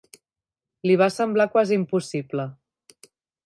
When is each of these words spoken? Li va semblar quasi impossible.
Li 0.87 0.95
va 1.03 1.09
semblar 1.17 1.47
quasi 1.57 1.79
impossible. 1.83 2.49